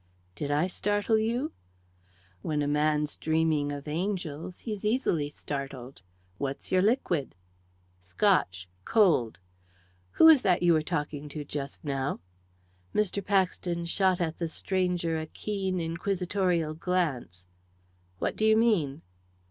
"Did 0.33 0.49
I 0.49 0.65
startle 0.65 1.19
you?" 1.19 1.51
"When 2.41 2.63
a 2.63 2.67
man's 2.67 3.15
dreaming 3.15 3.71
of 3.71 3.87
angels, 3.87 4.61
he's 4.61 4.83
easily 4.83 5.29
startled. 5.29 6.01
What's 6.39 6.71
your 6.71 6.81
liquid?" 6.81 7.35
"Scotch, 7.99 8.67
cold. 8.83 9.37
Who 10.13 10.25
was 10.25 10.41
that 10.41 10.63
you 10.63 10.73
were 10.73 10.81
talking 10.81 11.29
to 11.29 11.45
just 11.45 11.85
now?" 11.85 12.19
Mr. 12.95 13.23
Paxton 13.23 13.85
shot 13.85 14.19
at 14.19 14.39
the 14.39 14.47
stranger 14.47 15.19
a 15.19 15.27
keen, 15.27 15.79
inquisitorial 15.79 16.73
glance. 16.73 17.45
"What 18.17 18.35
do 18.35 18.43
you 18.43 18.57
mean?" 18.57 19.03